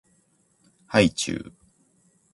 [0.87, 1.53] はいちゅう